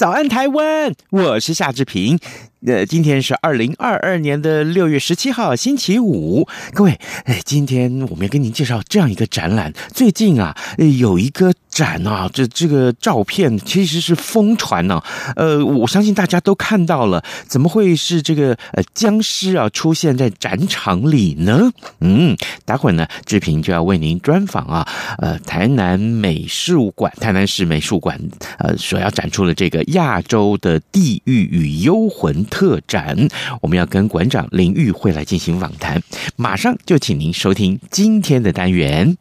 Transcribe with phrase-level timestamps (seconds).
[0.00, 2.18] 早安台湾，我是夏志平。
[2.66, 6.48] 呃，今天是二零二二年的六月十七号，星期五。
[6.72, 9.74] 各位，哎，今天我们要跟您介绍这样一个展览。
[9.92, 10.56] 最近啊，
[10.98, 15.02] 有一个展啊，这这个照片其实是疯传呢。
[15.36, 21.70] 呃，我相信大家都看到了，怎么会是这个呃僵尸啊出现在展场里呢？
[22.00, 22.36] 嗯，
[22.66, 24.86] 待会呢，志平就要为您专访啊，
[25.16, 28.20] 呃，台南美术馆，台南市美术馆
[28.58, 32.44] 呃所要展出的这个亚洲的地狱与幽魂。
[32.50, 33.16] 特展，
[33.62, 36.02] 我们要跟馆长林玉慧来进行访谈。
[36.34, 39.06] 马上就请您收听今天的单元《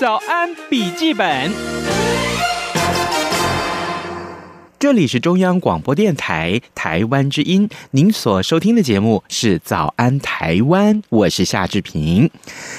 [0.00, 1.50] 早安笔记本》。
[4.78, 12.30] 这里是中央广播电台台湾之音，您所收听的节目是《早安台湾》，我是夏志平。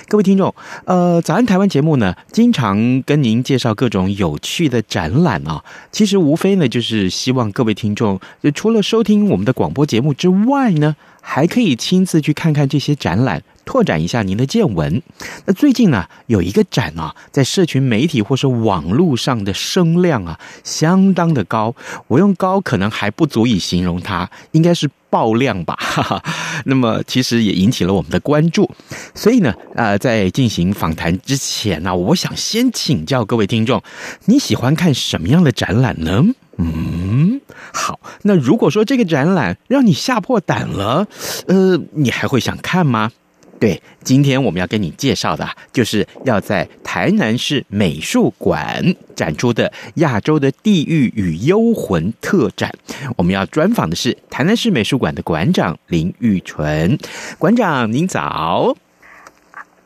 [0.07, 5.61] 各位听众，呃，《早安台湾》节目呢，经常跟您介绍各种有趣的展览啊。
[5.91, 8.17] 其实无非呢，就是希望各位听众，
[8.55, 13.43] 除了收听我们的广播节目之外呢，还可以亲自去看看这些展览。
[13.65, 15.01] 拓展一下您的见闻。
[15.45, 21.75] 那最近呢，有一个展啊，在社群媒体或是网络上的声量啊，相当的高。
[22.07, 25.75] 我用高可能还不足以形容它，应该是爆量吧。
[25.79, 26.23] 哈哈。
[26.65, 28.69] 那么其实也引起了我们的关注。
[29.13, 33.81] 所以呢，呃，在进行访谈之前呢，我想先请教各位听众，
[34.25, 36.25] 你喜欢看什么样的展览呢？
[36.57, 37.39] 嗯，
[37.73, 37.99] 好。
[38.23, 41.07] 那如果说这个展览让你吓破胆了，
[41.47, 43.11] 呃，你还会想看吗？
[43.59, 52.73] 对，今天我们要跟你介绍的，就是要在台南市美术馆展出的亚洲的地域与幽魂特展。
[53.17, 56.97] 我们要专访的是台南市美术馆的馆长林玉纯。
[57.37, 58.77] 馆长您早。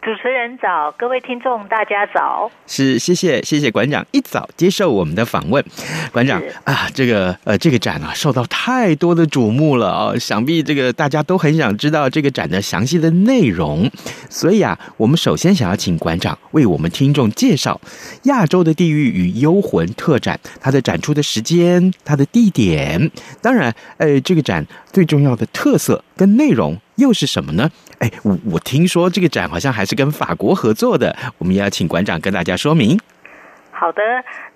[0.03, 2.51] 主持人早，各位听众大家早。
[2.67, 5.63] 是，谢谢谢谢馆长一早接受我们的访问。
[6.11, 13.89] 馆长啊，这个呃这个展啊受到太多的瞩目了哦，想必这个大家都很想知道这个展的详细的内容。
[14.29, 17.79] 所以啊，我们首先想要请馆长为我们听众介绍
[18.23, 23.09] 亚洲的地狱与幽魂特展，它的展出的时间、它的地点，
[23.41, 27.69] 当然，呃，这个展最重要的特色跟内容又是什么呢？
[27.99, 32.99] 哎，我我听说这个展好像还是跟法国合作的，我们要请馆长跟大家说明。
[33.71, 34.01] 好的，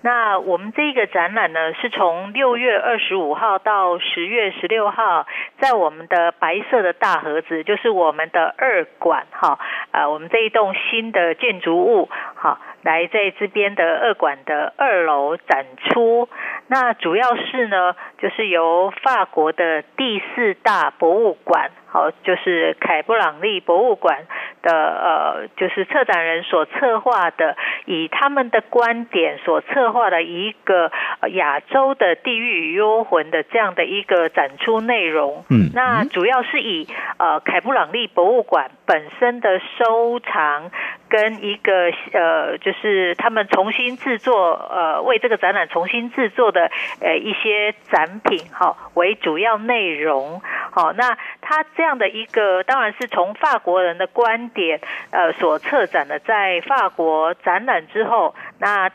[0.00, 5.26] 那我们这个展览呢，是从六月二十五号到十月十六号，
[5.60, 9.58] 在我们的白色的大盒子，就是我们的二馆哈，
[9.90, 16.28] 啊，我们这一栋新的建筑物，好，来在这边的二馆的二楼展出。
[16.68, 24.26] 那主要是呢，就是由法国的第四大博物馆，好，就是凯布朗利博物馆
[24.62, 27.56] 的呃，就是策展人所策划的，
[27.86, 30.92] 以他们的观点所策划的一个
[31.32, 35.44] 亚洲的地狱与幽魂的这样的一个展出内容。
[35.48, 36.86] 嗯，那主要是以
[37.18, 40.70] 呃凯布朗利博物馆本身的收藏
[41.08, 46.70] 跟一个呃，就是他们重新制作呃，为这个展览重新制作的。
[47.00, 54.80] 呃一些展品哈为主要内容好，那他这样的一个当然是从法国人的观点
[55.10, 58.90] 呃所策展的，在法国展览之后那。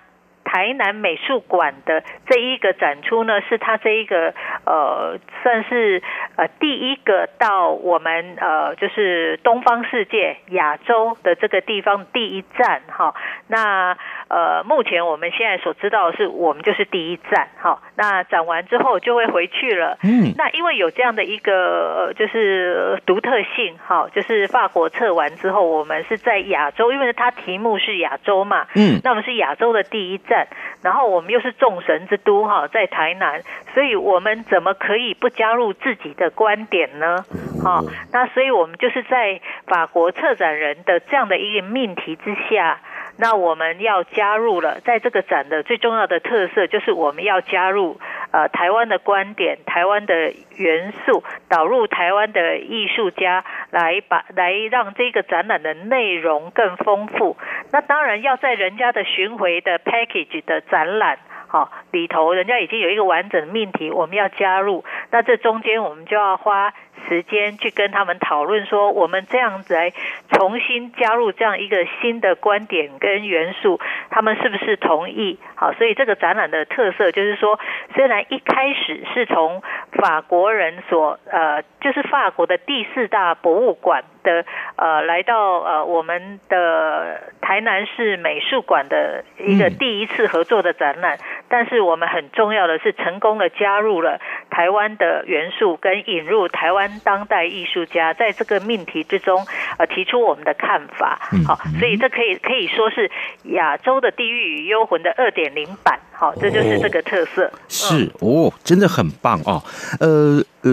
[0.54, 4.36] 台南美术馆的这一个展出呢，是他这一个
[4.68, 6.04] 呃，算是
[6.36, 13.16] 呃第一个到我们呃，就是东方世界亚洲的这个地方第一站哈。
[13.48, 13.98] 那
[14.34, 17.80] 呃，目前我们现在所知道的是，我们就是第一站哈。
[17.96, 20.00] 那展完之后就会回去了。
[20.02, 20.34] 嗯。
[20.36, 28.66] 那因为有这样的一个就是独特性哈，就是法国测完之后，我们是在亚洲，因为它题目是亚洲嘛。
[28.76, 29.00] 嗯。
[29.04, 30.48] 那我们是亚洲的第一站。
[30.82, 33.42] 然后我们又是众神之都哈，在台南，
[33.74, 37.24] 所以我们怎么可以不加入自己的观点呢？
[37.64, 42.82] 好，那所以我们就是在法国策展人的这样的一个命题之下，
[43.18, 48.00] 那我们要加入了，在这个展的最重要的特色就是我们要加入
[48.32, 57.38] 呃台湾的观点、台湾的元素导入台湾的艺术家，来把来让这个展览的内容更丰富。
[57.72, 61.20] 那当然要在人家的巡回的 package 的展览。
[61.54, 66.74] 好，里头人家已经有一个完整的命题，我们要加入，那这中间我们就要花
[67.08, 69.92] 时间去跟他们讨论，说我们这样子来
[70.32, 73.80] 重新加入这样一个新的观点跟元素，
[74.10, 75.38] 他们是不是同意？
[75.54, 77.60] 好，所以这个展览的特色就是说，
[77.94, 79.62] 虽然一开始是从
[79.92, 84.44] 法国人所呃，就是法国的第四大博物馆的
[84.78, 91.20] 呃，来到呃我们的台南市美术馆的一个第一次合作的展览。
[91.54, 94.20] 但是我们很重要的是，成功的加入了
[94.50, 99.46] 台湾的元素，跟引入台湾当代艺术家，在这个命题之中，
[99.78, 101.20] 呃，提出我们的看法。
[101.46, 103.12] 好，所以这可以可以说是
[103.54, 106.00] 亚洲的地狱与幽魂的二点零版。
[106.12, 107.46] 好，这就是这个特色。
[107.46, 109.62] 哦是哦，真的很棒哦。
[110.00, 110.72] 呃呃，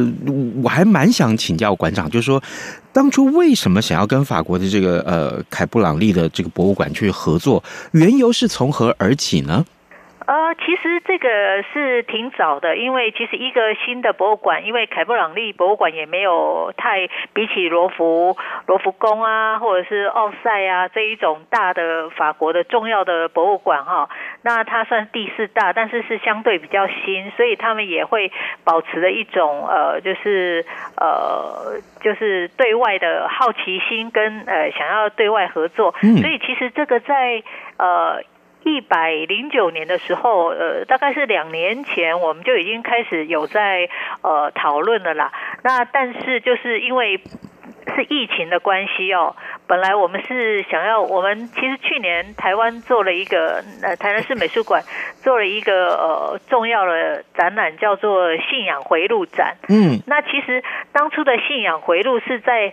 [0.63, 2.43] 我还蛮想请教馆长，就是说，
[2.91, 7.63] 当初为什么想要跟法国的这个呃凯布朗利的这个博物馆去合作？
[7.93, 9.63] 缘由是从何而起呢？
[10.31, 18.37] 呃，其实这个是挺早的，因为其实一个新的博物馆，因为凯布朗利博物馆也没有太比起罗浮
[18.67, 24.09] 罗浮宫啊，或者是奥赛啊这一种大的法国的重要的博物馆哈，
[24.43, 28.31] 那它算第四大，但是是相对比较新，所以他们也会
[28.63, 30.65] 保持着一种呃，就是
[30.97, 37.43] 呃，就是对外的好奇心跟呃想要对外合作，所以其实这个在
[37.79, 38.23] 呃。
[38.63, 43.89] 一百零九年的时候，呃，大概是两年前，我们就已经开始有在
[44.23, 45.33] 呃讨论了啦。
[45.63, 47.19] 那但是就是因为
[47.97, 49.35] 是疫情的关系哦，
[49.67, 54.83] 本来我们是想要，我们其实去年台湾做了一个呃台南市美术馆
[55.17, 59.57] 做了一个呃重要的展览，叫做信仰回路展。
[59.69, 62.73] 嗯，那其实当初的信仰回路是在。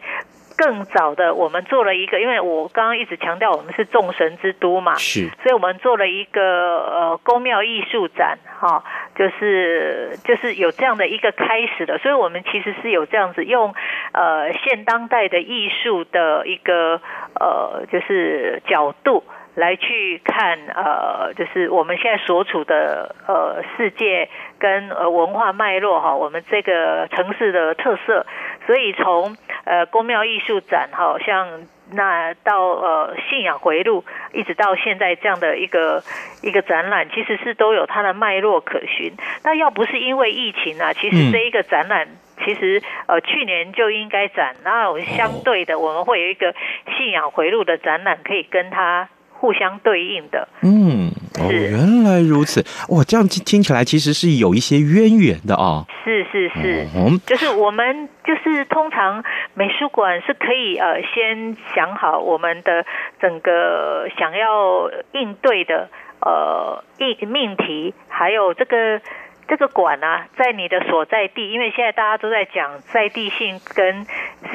[0.58, 8.84] 更早的，我们做了一个，因为我刚刚一直强调我们是众神之都嘛，是，所以我们做了一个呃宫庙艺术展，哈，
[9.16, 13.74] 就是就是有这样的一个开始的，所以我们其实是有这样子用
[14.14, 17.00] 呃现当代的艺术的一个
[17.40, 19.24] 呃就是角度。
[19.58, 28.28] 来去看，呃，就是我们现在所处的呃世界跟呃文化脉络哈，我们这个城市的特色，
[28.68, 34.04] 所以从呃宫庙艺术展哈，像那到呃信仰回路，
[34.34, 36.04] 一直到现在这样的一个
[36.44, 39.14] 一个展览，其实是都有它的脉络可循。
[39.44, 42.10] 那要不是因为疫情啊，其实这一个展览
[42.44, 46.54] 其实呃去年就应该展，然后相对的我们会有一个
[46.98, 49.08] 信仰回路的展览，可以跟它。
[49.40, 50.97] 互相对应的，嗯，
[51.40, 55.86] 哦，原来如此，哇，这样听听起来其实是有一些渊源的哦。
[56.04, 59.24] 是是是，嗯，就是我们就是通常
[59.54, 62.86] 美术馆是可以呃先想好我们的
[63.22, 65.90] 整个想要应对的
[66.22, 69.02] 呃命命题，还有这个
[69.48, 74.06] 这个馆啊，在你的所在地，因为现在大家都在讲在地性跟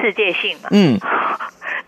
[0.00, 0.98] 世界性嘛，嗯。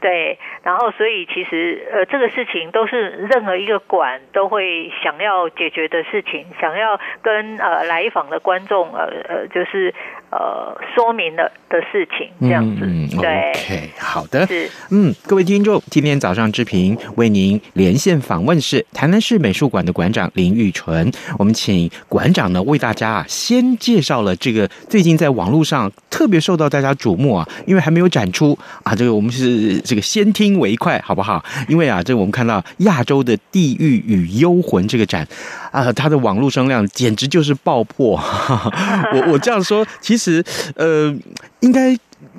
[0.01, 9.95] 对，然后所以其实呃，这个事情都是任何一个馆都会想要解决的事情，想要跟呃来访的观众呃呃，就是
[10.35, 12.83] 呃说明了的事情，这样子。
[12.83, 29.81] 嗯、对，OK，好的，是，嗯，各位听众，今天早上之平为您连线访问是台南市美术馆的馆长林玉纯，我们请馆长呢为大家啊先介绍了这个最近在网络上特别受到大家瞩目啊，因为还没有展出啊，这个我们是。
[29.85, 31.45] 这个先听为快，好不好？
[31.69, 35.27] 因为啊，这个我们看到亚洲的地狱与幽魂这个展
[35.75, 38.17] 啊，它的网络声量简直就是爆破。
[39.13, 40.43] 我我这样说，其实
[40.77, 41.13] 呃，
[41.61, 41.99] 应该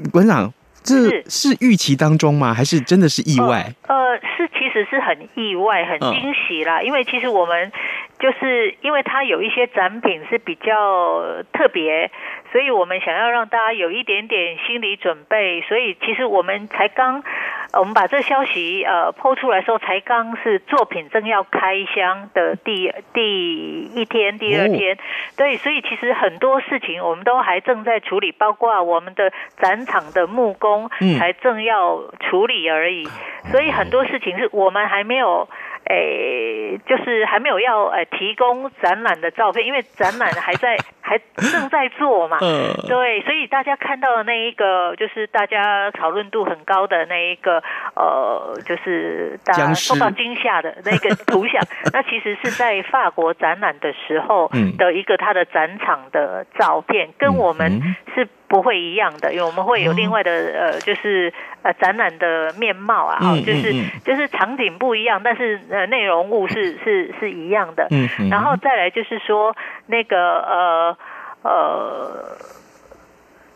[0.10, 2.54] 馆长这是预期当中吗？
[2.54, 3.75] 还是真的是意外？
[3.88, 6.80] 呃，呃，是，其实是很意外、很惊喜啦。
[6.80, 7.72] 嗯、因为其实我们
[8.20, 12.12] 就是因为它有一些展品是比较特别。
[12.52, 17.22] 所以我们想要让大家有一点点心理准备，所以其实我们才刚，
[17.74, 24.98] 我们把这消息呃抛出来的时候，才刚是作品正要开箱的第第一天、第二天，
[25.36, 33.04] 对，所以其实很多事情我们都还正在处理，包括我们的展场的木工才正要处理而已，
[33.52, 35.48] 所以很多事情是我们还没有。
[35.88, 40.75] 诶，就是还没有要呃提供展览的照片，因为展览还在
[41.08, 42.38] 还正在做嘛。
[42.44, 47.62] 嗯，对，所以大家看到的那一个，就是大家讨论度很高的那一个，
[47.96, 51.62] 呃，就是大家受到惊吓的那个图像，
[51.94, 58.28] 那其实是在法国展览的时候的一个它的展场的照片，跟我们是。
[58.48, 61.34] 不会一样的，因为我们会有另外的呃，就是
[61.64, 63.74] 呃展览的面貌啊，嗯、就是
[64.06, 67.88] 就是场景不一样，但是呃内容物是是是一样的。
[67.90, 69.56] 嗯，然后再来就是说
[69.88, 70.95] 那个呃
[71.46, 71.52] 呃。
[71.52, 72.36] 呃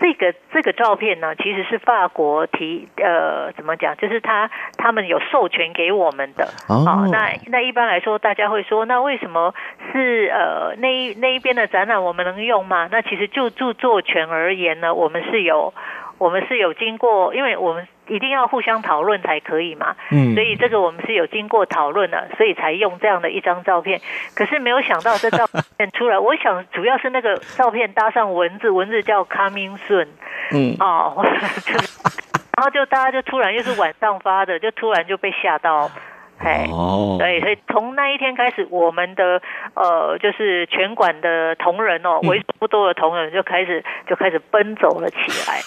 [0.01, 3.97] 这个这个照片呢，其实是法国提呃，怎么讲？
[3.97, 6.45] 就是他他们有授权给我们的。
[6.69, 9.53] 哦，哦，那那一般来说，大家会说，那为什么
[9.91, 12.87] 是呃那一那一边的展览我们能用吗？
[12.89, 15.73] 那其实就著作权而言呢，我们是有。
[16.19, 24.01] 我们是有经过，因为我们一定要互相讨论才可以嘛，嗯，所以这个我们是有经过讨论的，所以才用这样的一张照片。
[24.35, 25.47] 可是没有想到这照
[25.77, 30.07] 片出来， 我想主要是那个照片搭上文字，文字叫 coming soon，
[30.51, 31.23] 嗯，哦，
[32.55, 35.89] 然后就大家就突然又是晚上发的，就突然就被吓到。
[36.71, 39.41] 哦，对，所以从那一天开始，我们的
[39.73, 45.17] 呃，就是全馆的同仁哦，为数不多的同仁就开始就开始奔走了起
[45.47, 45.59] 来。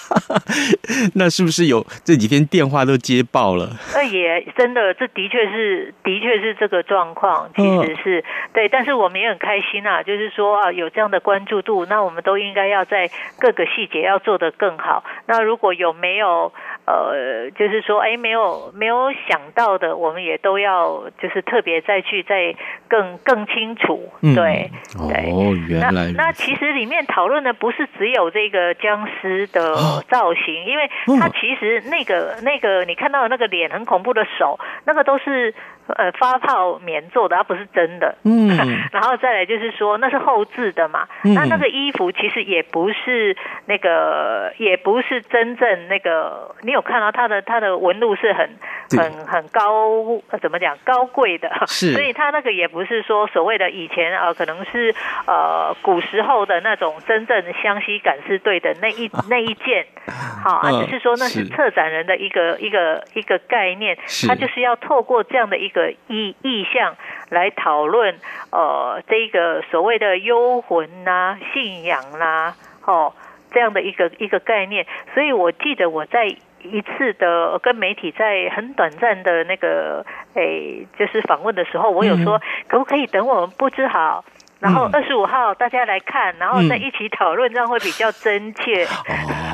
[1.14, 3.71] 那是不是有这几天电话都接爆了？
[3.95, 8.25] 那 也真的，这的确是的确是这个状况，其实是、哦、
[8.55, 15.05] 对，但是我们也很开心啊，就是说啊，有这样的关注度，那我们都应该要在各个细节要做得更好。
[15.26, 16.52] 那如果有没有？
[16.85, 22.55] 呃，就是说，哎，没有没有想到的，我们也都要就是特别再去再
[22.89, 25.31] 更更清楚，对、嗯、对。
[25.31, 29.75] 哦，原来那那其实里面讨论的不是只有这个僵尸的
[30.09, 35.55] 造型，哦、因为它其实那个那个你看到的那个脸很恐怖的手，那个都是。
[35.89, 38.15] 呃，发泡棉做的，它不是真的。
[38.25, 38.49] 嗯，
[38.93, 41.07] 然后再来就是说，那是后制的嘛。
[41.25, 43.37] 嗯，那那个衣服其实也不是
[43.67, 46.55] 那个，也不是真正那个。
[46.62, 48.49] 你有看到它的它的纹路是很
[48.97, 50.03] 很很高，
[50.41, 51.51] 怎么讲高贵的？
[51.67, 54.95] 是，所以它那个也不是说所谓的以前啊，可能是
[55.27, 59.85] 呃古时候的那种真正湘西赶尸队的那一那一件。
[60.43, 65.82] 好，啊，只是说那是策展人的一个一个一个概念，他就是要透过这样的一个。
[65.83, 66.97] 的意意向
[67.31, 68.15] 来讨论，
[68.51, 73.12] 呃，这个所谓的幽魂呐、啊、信仰啦、啊，哦，
[73.51, 74.87] 这样的一个一个概念。
[75.15, 84.25] 所以我记得我在一次的跟媒体在很短暂的那个，诶，就是访问的时候，我有说，可不可以等我们布置好，
[84.62, 88.87] 然后二十五号大家来看，然后再一起讨论，这样会比较真切。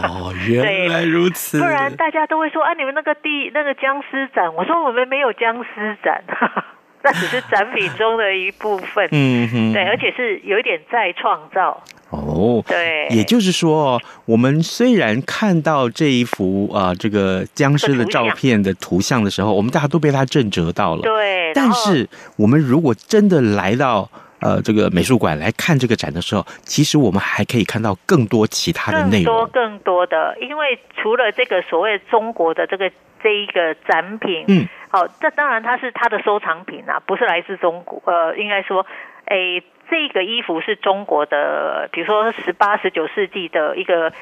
[0.03, 1.59] 哦， 原来如此。
[1.59, 6.23] 不然大家都会说啊，你们那个地那个僵尸展，我说我们没有僵尸展，
[7.03, 9.09] 那只是展品中的一部分。
[9.13, 11.83] 嗯哼，对，而且是有一点再创造。
[12.11, 21.01] 哦，对，也就是说，我们虽然看到这一幅啊、呃、这个僵尸的照片的图像的时候，我们大家都被它震折到了。
[21.01, 24.07] 对，但是我们如果真的来到。
[24.41, 30.37] 呃，这个美术馆来看这个展的时候，其实我们还可以看到更多其他的内容，更多更多的。
[30.41, 32.91] 因为除了这个所谓中国的这个
[33.23, 38.03] 这一个展品，嗯，好，这当然它是它的收藏品啊，不是来自中国。
[38.07, 38.87] 呃，应该说，
[39.27, 44.13] 诶，这个衣服是中国的，比如说十八、十九世纪的一个。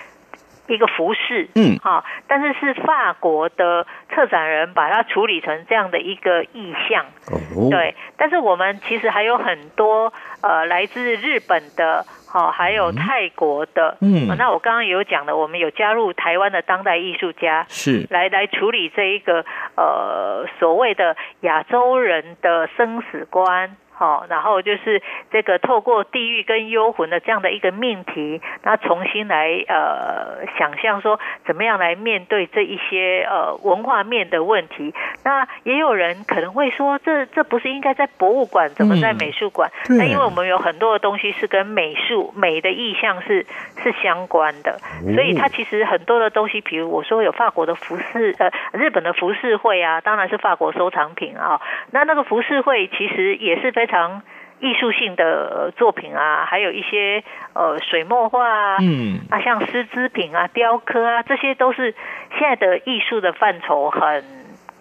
[0.69, 7.95] 一个服饰，嗯，好，但是是法国的策展人把它处理成这样的一个意象，哦，对。
[8.17, 18.07] 但是我们其实还有很多呃来自日本的，好，还有泰国的，嗯，那我刚刚有讲的，我们有加入台湾的当代艺术家，是。
[18.11, 19.45] 来来处理这一个
[19.77, 23.77] 呃所谓的亚洲人的生死观。
[23.99, 34.93] 好，然后就是这个透过地狱跟幽魂的这样的一个命题，那重新来呃想象说怎么样来面对这一些呃文化面的问题。
[35.25, 39.71] 那也有人可能会说，这这不是应该在博物馆，怎么在美术馆？
[39.89, 43.47] 那、嗯、因为我们有很多的东西是跟美术美的意象是
[43.83, 44.79] 是相关的，
[45.15, 51.61] 所以它其实很多的东西，比如我说有法国的服饰呃日本的服饰会啊，当然是法国收藏品啊。
[51.93, 54.23] 那那个服饰会其实也是非常
[54.61, 59.21] 艺术性的作品啊，还有一些呃水墨画啊，嗯。
[59.31, 61.95] 啊，像丝织品啊、雕刻啊，这些都是
[62.39, 64.25] 现在的艺术的范畴很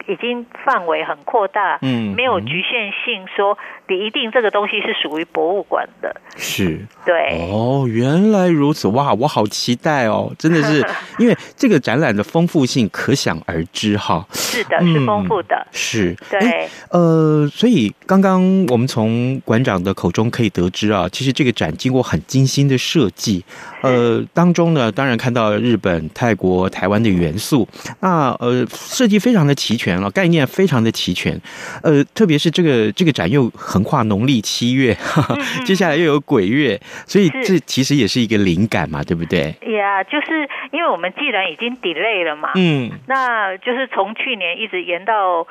[0.08, 3.58] 已经范围很扩大，嗯，没有局限性，说
[3.88, 10.86] 你一定这个东西是属于博物馆的，是，对，哦，原来如此，哇，我好期待哦，真的是，
[11.18, 23.44] 因为这个展览的丰富性可想而知哈，是的，是丰富的，嗯、是，对，呃，所以刚刚我们从馆长的口中可以得知啊，其实这个展经过很精心的设计，
[23.82, 27.68] 呃，当中呢，当然看到日本、泰国、台湾的元素，
[28.02, 29.95] 那呃，设计非常的齐全。
[30.12, 31.40] 概念非常的齐全，
[31.84, 35.36] 呃，特别是这个这个展又横跨农历七月， 哈哈，
[35.66, 39.56] 接下来又有鬼月，所以这其实也是一个灵感嘛，对不对？
[39.74, 45.48] 呀，yeah, 就是因为我们既然已经 delay 了嘛，嗯，那就是从去年一直延到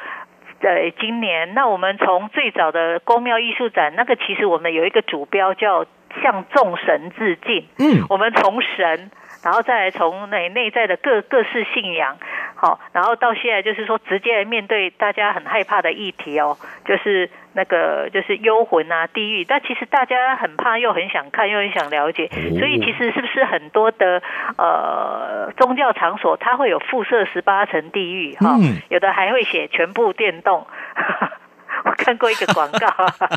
[0.61, 5.85] 呃今年，那我们从最早的宫庙艺术展，那个其实我们有一个主标叫
[6.23, 9.11] 向众神致敬，嗯，我们从神。
[9.45, 12.17] 然后再来从内内在的各各式信仰，
[12.57, 24.23] 好，然后到现在就是说直接来面对大家很害怕的议题哦，就是那个就是幽魂啊、地狱，但其实大家很怕又很想看又很想了解，所以其实是不是很多的
[24.57, 28.57] 呃宗教场所它会有附设十八层地狱哈，
[28.89, 30.67] 有的还会写全部电动，
[31.85, 32.87] 我看过一个广告。
[32.87, 33.29] 啊，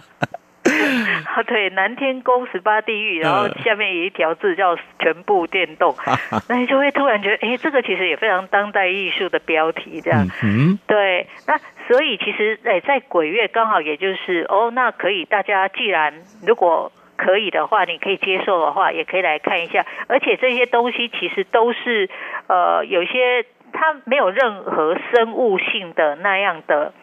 [1.47, 5.95] 对，南天宫十八地狱，然后下面有一条字叫“全部电动”，
[6.49, 10.27] 那你就会突然觉得，哎，这个其实也非常当代艺术的标题，这样。
[10.43, 11.57] 嗯，对，那
[11.87, 16.13] 所以其实，哎，在鬼月刚好也就是，哦，那可以，大家既然
[16.45, 19.85] 如果可以的话，你可以接受的话，也可以来看一下。
[20.07, 22.09] 而且这些东西其实都是，
[22.47, 26.93] 呃，有些它没有任何生物性的那样的。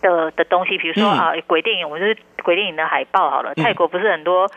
[0.00, 3.52] 的的东西，比如说、嗯、啊，鬼电影，我们就是鬼电影的海报好了。
[3.56, 4.48] 嗯、泰国不是很多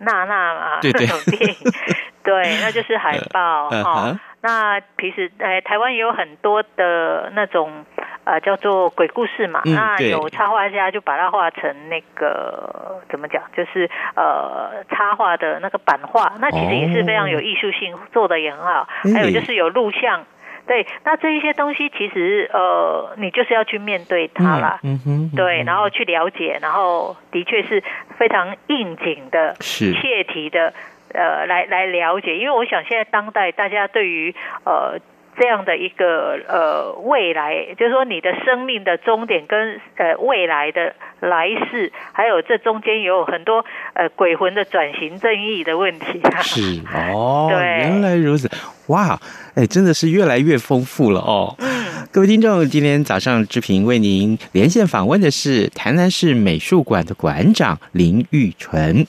[0.00, 1.56] 娜娜啊那种电影，
[2.24, 4.20] 对，那就是海报哈、呃哦。
[4.40, 7.84] 那平时哎，台湾也有很多的那种
[8.24, 9.62] 呃叫做鬼故事嘛。
[9.64, 18.82] 嗯、那有插画家就把它画成那个怎么讲，就是呃插画的那个版画，那其实也是非常有艺术性，做的也很好。
[18.82, 20.24] 哦、还有就是有录像。
[20.66, 27.82] 对，那这一些东西其实呃，你就是要去面对它啦，嗯哼，对，然后去了解，然后的确是
[28.18, 30.72] 非常应景的、是切题的，
[31.12, 34.98] 呃，来来了解，因为我想现在当代大家对于呃。
[35.36, 46.22] 这样的一个呃未来，就是说你的生命的终点跟呃未来的来世，还有这中间有很多呃鬼魂的转型正义的问题。
[46.40, 46.80] 是
[47.12, 48.48] 哦，对，原来如此，
[48.86, 49.18] 哇，
[49.54, 51.54] 哎，真的是越来越丰富了哦。
[51.58, 59.06] 嗯，各位听众，今天早上志平为您连线访问的是台南市美术馆的馆长林玉纯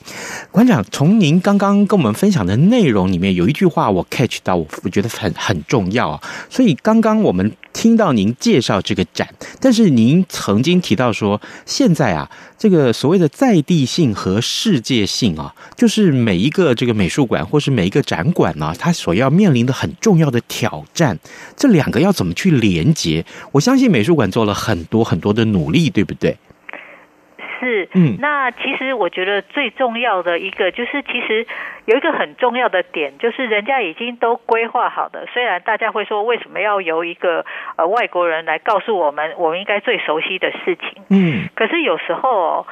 [0.52, 0.84] 馆长。
[0.92, 6.22] 从您刚刚跟我们分享的内容里面，有一句话我 catch 到，我我觉得很很重要啊。
[6.48, 9.28] 所以刚刚我们听到您介绍这个展，
[9.60, 21.18] 但是您曾经提到说，现在啊，这个所谓的在地性和世界性啊，就是每一个这个美术馆或是每一个展馆呢，它所要面临的很重要的挑战，
[21.56, 23.24] 这两个要怎么去连接？
[23.52, 26.36] 我相信美术馆做了很多很多的努力，对不对？
[27.58, 31.46] 是，嗯，那其实我觉得最重要的一个就是，其实
[31.86, 35.26] 有一个很重要的点，就是人家已经都规划好的。
[35.32, 37.46] 虽然大家会说，为什么要由一个
[37.76, 42.66] 呃外国人来告诉我们，我们应该最熟悉的事情，嗯，可是有时候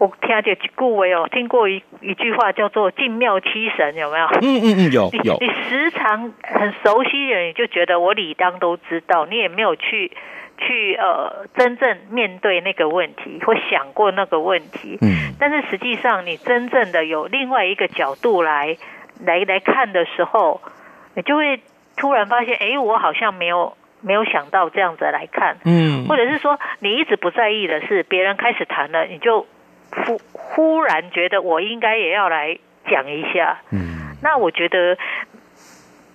[0.00, 4.26] 我听见顾维哦，听过一一句话叫做“进庙七神”，有没有？
[4.26, 5.36] 嗯嗯嗯，有 有。
[5.40, 10.10] 你时常很熟悉的人，你就觉得我理当都知道，你也没有去。
[10.62, 18.76] 去呃，真正面对那个问题，或想过那个问题，嗯，但是实际上你真正的有另外一个角度来
[19.24, 20.60] 来来看的时候，
[21.14, 21.62] 你就会
[21.96, 29.46] 突然发现，哎，我好像没有没有想到这样子来看，嗯，或者是说你一直不在意的是别人开始谈了，你就
[29.90, 32.58] 忽忽然觉得我应该也要来
[32.90, 34.96] 讲一下，嗯，那我觉得。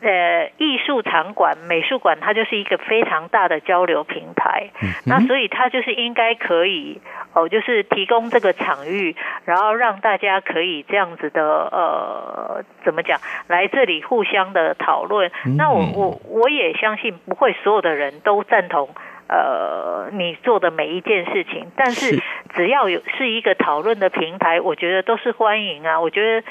[0.02, 4.70] 呃，艺术场馆、美术馆，它就是一个非常大的交流平台。
[4.84, 7.02] 嗯、那所以它就是应该可以
[7.34, 15.32] 哦，就是提供这个场域，然后让大家可以这样子的呃，怎么讲，来这里互相的讨论。
[15.44, 18.90] 嗯、那我我我也相信，不会所有的人都赞同
[19.28, 22.22] 呃你做的每一件事情，但是
[22.54, 26.00] 只要有是一个讨论的平台，我觉得都是欢迎啊。
[26.00, 26.48] 我觉得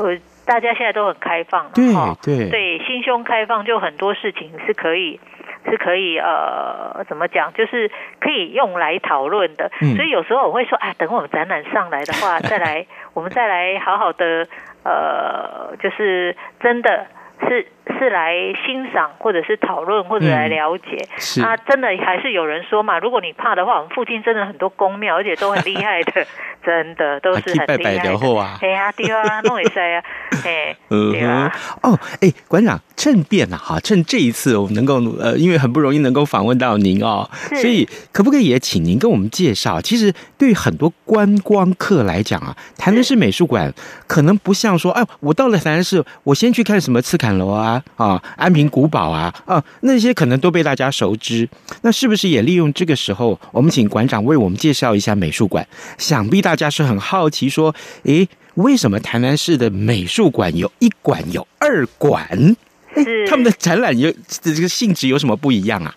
[0.00, 0.18] 呃。
[0.46, 5.18] 大家现在都很开放，对对对，心胸开放，就很多事情是可以
[5.64, 9.70] 是可以呃，怎么讲，就是可以用来讨论的。
[9.80, 14.46] 嗯、所以有时候我会说，啊，等我们展览上来的话， 再来，我们再来好好的
[14.84, 17.06] 呃，就是真的
[17.48, 18.34] 是是来
[18.66, 20.96] 欣赏或者是讨论或者来了解。
[20.96, 26.26] 嗯、是啊，真的还是有人说嘛，如果你怕的话，我们附近真的很多宫庙，而且都很厉害的，
[26.64, 28.14] 真的都是很厉害的。
[28.38, 30.02] 啊，哎呀，对啊，弄一下啊，
[30.44, 31.52] 哎， 对啊。
[31.82, 37.28] 哦，哎，馆长，趁便啊，哈，趁这一次我们能够呃，因为很不容易能够访问到您哦，
[37.60, 39.80] 所以可不可以也请您跟我们介绍？
[39.80, 43.72] 其实对于很多观光客来讲啊，台南市美术馆
[44.06, 51.48] 可能不像说，哎，我到了台南市，我先去看什么赤崁楼啊，啊，安平古堡啊，啊，那些可能都被大家熟知。
[51.82, 55.66] 那是不是也利用这个时候，我们请馆长为我们介绍一下美术馆？
[55.98, 62.26] 想必大家是很好奇，说，诶，为什么台南市的美术馆有一馆有二馆？
[62.94, 65.94] 诶，他们的展览有这个性质有什么不一样啊？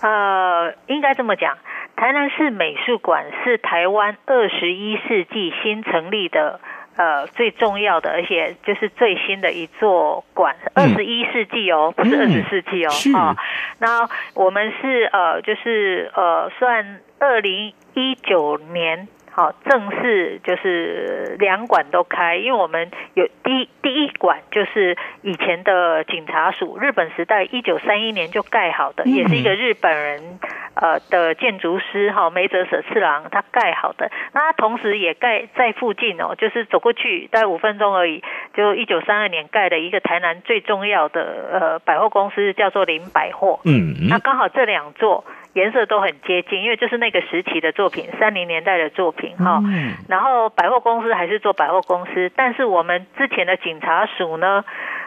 [0.00, 1.56] 呃，应该这么讲，
[1.96, 6.60] 台南市美术馆是台湾二十一世纪新成立的。
[6.96, 13.36] 呃，最重要的，而且就是最新的一座馆，二十一世纪哦，不是二十世纪哦，啊、嗯，
[13.78, 19.08] 那我们是呃，就是呃，算二零一九年。
[19.34, 30.38] 好，正式就是两馆都开，因为我们有第一第一馆就是以前的警察署，日本时代一九三一年就盖好的，也是一个日本人
[30.82, 41.20] 呃的建筑师哈梅泽舍次郎他盖好的，那他同时也盖在附近哦，就是走过去大概五分钟而已，就一九三二年盖的一个台南最重要的
[41.52, 45.24] 呃百货公司叫做林百货，嗯，那刚好这两座。
[45.54, 49.60] 颜色都很接近，因为就是那个时期的作品，三零年代的作品哈。
[49.64, 49.94] 嗯。
[50.08, 54.64] 然后百货公司还是做百货公司，但是我们之前的警察署呢，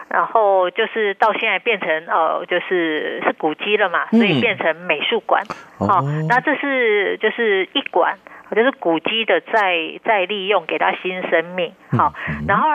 [0.08, 5.42] 然后就是到现在变成呃，就是是古迹了嘛，所以变成美术馆。
[5.78, 8.16] 好，嗯，那这是就是一馆，
[8.54, 11.72] 就是古迹的再再利用，给它新生命。
[11.90, 12.12] 好，
[12.46, 12.68] 然后。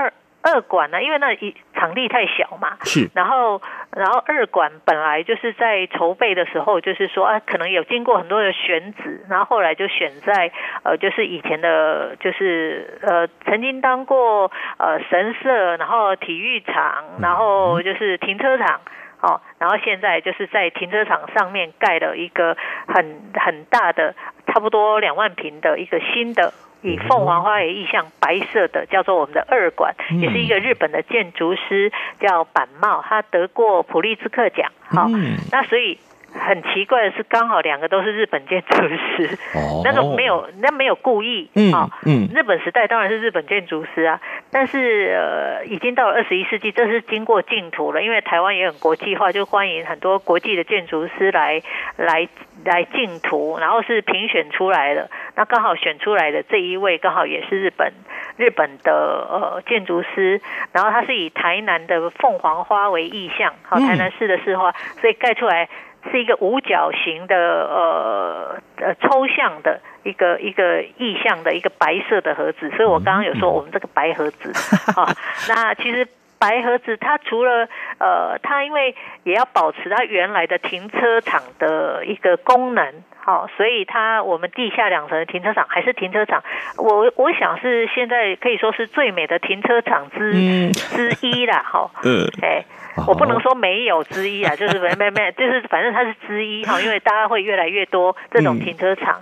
[0.43, 3.09] 二馆呢，因为那一场地太小嘛，是。
[3.13, 3.61] 然后，
[3.95, 10.51] 然后二馆本来就是在筹备的时候，就是说啊，可能有经过很多的选址，然后后来就选在
[10.83, 18.81] 呃，就是以前的，就是呃，曾经当过呃神社，然后体育场，然后就是停车场，
[19.21, 24.15] 哦，然后现在就是在停车场上面盖了一个很很大的，
[24.47, 26.51] 差不多两万平的一个新的。
[26.81, 34.71] 以凤凰花为意象，白色的叫做我们的二馆，也是一个日本的建筑师叫板茂，他得过普利兹克奖。
[34.87, 35.07] 好，
[35.51, 35.97] 那所以。
[36.33, 44.19] 很奇怪的是，刚好两个都是日本建筑师，哦、那个没有，那没有故意，嗯、哦、嗯，日本时代当然是日本建筑师啊，
[44.51, 51.61] 但是呃，已经到了二十一世纪，这是经过净土了，因为台湾也很国际化，就欢迎很多国际的建筑师来
[51.97, 52.27] 来
[52.63, 57.91] 来净土，然后是评选出来的，那刚好选出来的这一位刚好也是日本
[58.37, 60.39] 日本的呃建筑师，
[60.71, 65.67] 然后他是以台南的凤凰花为意象，好，台南市的市花，所以盖出来。
[66.09, 74.51] 是一个五角形的呃呃抽象的一个一个意象的一个白色的盒子，所以我刚刚有说我们这个白盒子。
[74.93, 75.07] 哈，
[75.47, 76.07] 那其实
[76.41, 86.43] 白盒子它除了呃它因为也要保持它原来的停车场的一个功能，好，所以它我们地下两层的停车场还是停车场，
[86.77, 92.65] 我我想是现在可以说是最美的停车场之之一啦，哈，嗯，哎。
[93.07, 99.21] 我不能说没有之一啊，就是没没没，就是反正它是之一哈，因为大家会越来越多这种停车场。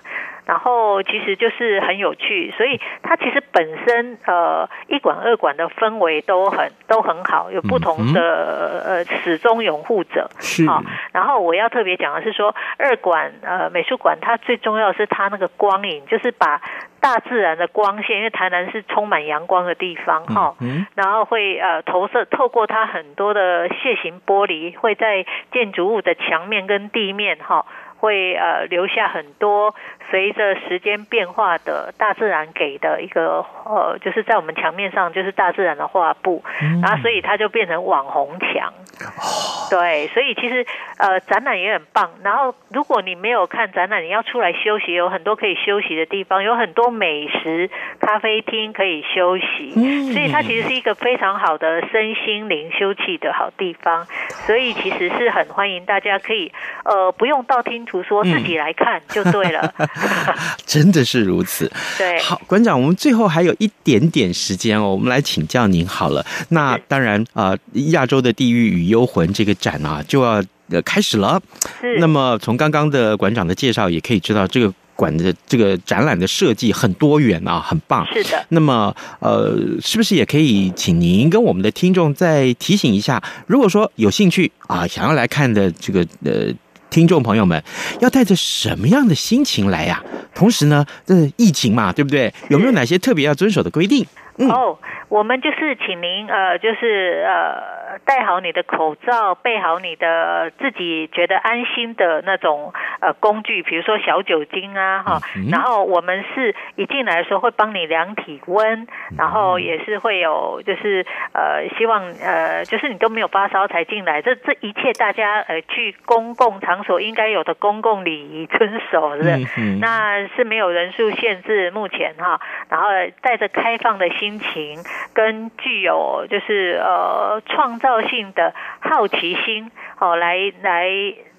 [0.49, 10.27] 然后其实就是很有趣，所以它其实本身呃一馆二馆的氛围都很都很好，有不同的呃始终拥护者。
[10.65, 10.81] 好，
[11.13, 16.59] 然后我要特别讲的是说二馆呃美术馆它最重要的是它那个光影，就是把
[16.99, 20.55] 大自然的光线，因为台南是充满阳光的地方哈，
[20.95, 27.67] 然后会呃投射透过它很多的楔形玻璃，会在建筑物的墙面跟地面哈。
[27.99, 29.75] 会呃留下很多
[30.09, 38.73] 随着时间变化的大自然给的一个呃，就是在我们墙面上就是大自然的画布，嗯、然后所以它就变成网红墙。
[39.05, 40.65] 哦、对，所以其实
[40.97, 42.09] 呃展览也很棒。
[42.23, 49.73] 然后如果你没有看展览，你要出来休息，有很多可以休息的地方，有很多美食咖啡厅可以休息。
[49.75, 54.05] 嗯、所以它其实是一个非常好的身心灵休憩的好地方。
[54.45, 56.51] 所以其实是很欢迎大家可以
[56.85, 57.79] 呃不用道听。
[57.89, 59.88] 途说自己来看就对了，嗯、
[60.63, 61.71] 真的是如此。
[61.97, 66.23] 对，好，馆长，我们最后还有一点点时间哦，我们来请教您好了。
[66.49, 67.57] 那当然啊，
[67.93, 71.41] 亚洲的地域与幽魂这个展啊，就要呃开始了。
[71.80, 71.97] 是。
[71.99, 78.06] 那么从刚刚的馆长的介绍也可以知道，这个馆的这个展览的设计很多元啊，很棒。
[78.13, 78.45] 是的。
[78.49, 86.54] 那么，呃，是不是也可以请您跟我们的听众再提醒一下，如果说有兴趣啊，想要来看的这个呃
[86.89, 87.63] 听众朋友们，
[88.02, 90.04] 要带着什么样的心情来呀？
[90.36, 92.34] 同时呢，这疫情嘛，对不对？
[92.49, 94.06] 有没有哪些特别要遵守的规定？
[94.39, 94.49] 嗯。
[94.49, 97.80] 哦，我们就是请您呃，就是呃。
[98.06, 102.71] 戴好你的口罩，备好你的自己觉得安心的那种
[103.02, 105.19] 呃工具，比如说小酒精啊哈。
[105.49, 119.47] 然后我们是一进来的时候会帮你量体温，然后也是会有就是呃希望呃就是你都没有发烧才进来，这这一切大家呃去公共场所应该有的公共礼仪遵守是，
[119.82, 122.39] 那是没有人数限制目前哈。
[122.69, 122.89] 然后
[123.21, 130.87] 带着开放的心心情，跟具有就是呃创造性的好奇心，哦，来来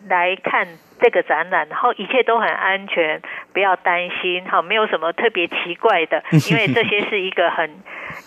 [0.09, 0.66] 来看
[1.00, 3.22] 这个展览，然后一切都很安全，
[3.53, 7.70] 不要担心，好，没有什么特别奇怪的，因为这些是一个很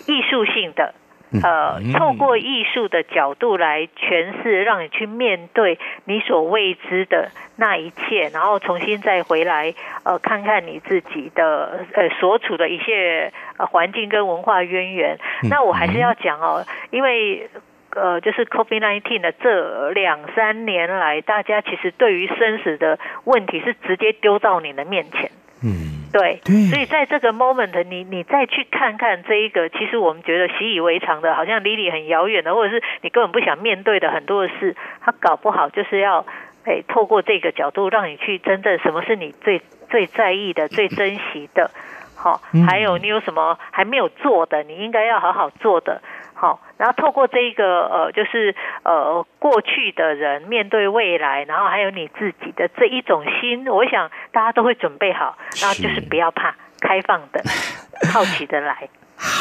[0.06, 0.94] 艺术性的。
[1.42, 15.18] 呃，透过艺术的角度来诠释，让你去面对你所未知的那一切，然后重新再回来，呃，看看你自己的呃所处的一些呃环境跟文化渊源。
[15.48, 17.48] 那我还是要讲哦，因为
[17.90, 25.30] 呃，就是 COVID-19 的这两三年来，大家其实对于生死的问题是直接丢到你的面前。
[25.62, 25.93] 嗯。
[26.14, 36.24] 对，所以在这个 moment，你你再去看看这一个，其实我们觉得习以为常的，好像离你很遥远的，或者是你根本不想面对的很多的事，它搞不好就是要
[36.64, 41.72] 哎透过这个角度，让你去真正什么是你最最在意的、 最珍惜的，
[42.14, 46.00] 好，还有你有什么还没有做的，你应该要好好做的。
[46.44, 57.40] 好，然后透过这一个呃，就是呃过去的人面对未来，然后还有你自己的这一种心，我想大家都会准备好，然后就是不要怕，开放的、
[58.12, 58.90] 好奇的来。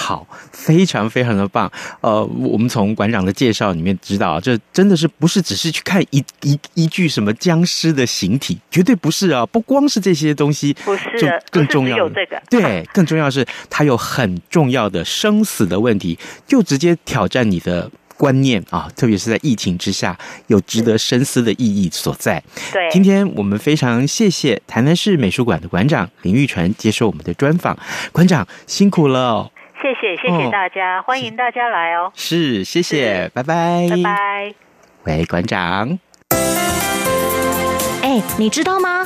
[0.05, 1.71] 好，非常非常的棒。
[2.01, 9.45] 呃，我们从馆长的介绍里面知道，这真的是不是只是去看一一一具什么僵尸的形体，绝对不是啊！
[9.45, 18.91] 不光是这些东西，不是，就更重要的，这个对，更重要的是它有很重要的生死的问题，就直接挑战你的观念啊！
[18.97, 22.43] 特别是在疫情之下，有值得深思的意义所在。
[22.73, 27.79] 对，今天我们非常谢谢台南市美术馆的馆长林玉纯接受我们的专访，
[28.11, 29.49] 馆长辛苦了。
[29.83, 32.09] 谢谢，谢谢大家，哦、欢迎大家来哦。
[32.15, 34.53] 是，谢谢，拜拜，拜拜。
[35.03, 35.99] 喂，馆长。
[38.01, 39.05] 哎，你知道吗？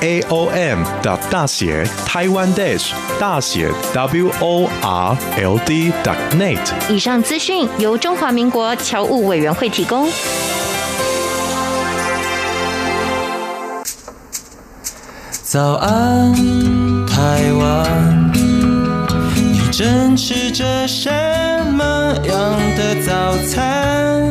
[0.00, 5.92] A O M 的大写台湾 dash 大写 W O R L D
[6.32, 6.58] net。
[6.88, 10.08] 以上资讯由中华民国侨务委员会提供。
[15.42, 16.32] 早安，
[17.06, 18.32] 台湾，
[19.34, 21.10] 你正吃着什
[21.72, 21.84] 么
[22.24, 22.36] 样
[22.76, 24.30] 的早餐？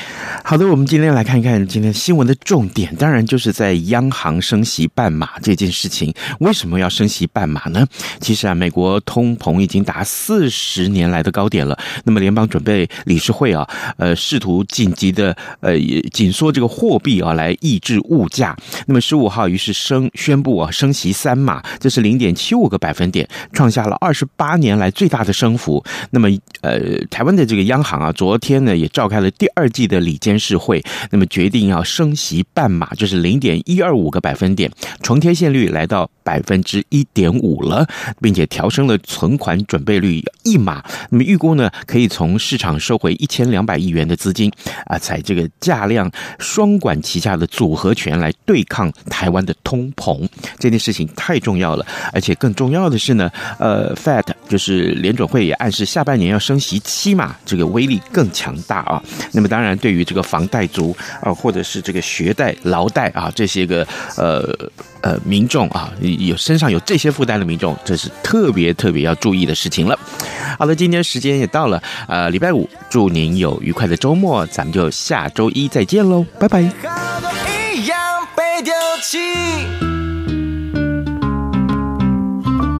[0.51, 6.13] 好的，我们今天来看一看今天新闻的重点，当然就是在央行升息半码这件事情。
[6.41, 7.87] 为什么要升息半码呢？
[8.19, 11.79] 其实啊，美国通膨已经达四十年来的高点了。
[12.03, 15.79] 那么联邦准备理事会啊，呃，试图紧急的呃
[16.11, 18.53] 紧缩这个货币啊，来抑制物价。
[18.87, 25.81] 那么十五号于是升宣布啊，升息三码，这是零点七五个百分点，创下了二十八年来最大的升幅。
[26.09, 26.27] 那么
[26.59, 30.40] 呃，台湾的这个央行啊，昨天呢也召开了第二季的理监。
[30.41, 34.69] 事会，那么决定要升息半码，就是零点一二五个百分点，
[35.03, 37.87] 重贴现率来到百分之一点五了，
[38.19, 40.83] 并且调升了存款准备率一码。
[41.11, 44.51] 那么预估呢，可以从市场收回一千两百亿元的资金
[44.85, 50.27] 啊，采这个价量双管齐下的组合拳来对抗台湾的通膨。
[50.57, 59.01] 这件事情太重要了，而且更重要的是呢，呃，Fed 就是联准会也暗示下半年要升息七码，这个威力更强大啊。
[59.31, 64.43] 那么当然，对于这个房贷族啊，或者是这个学贷、劳贷啊这些个呃
[65.01, 69.97] 呃民众啊，有身上有这些负担的民众，这是特别特别要注意的事情了。
[70.57, 76.71] 好了，今天时间也到了，呃，礼拜五，祝您有愉快的周末，咱们就下周一再见喽，拜拜。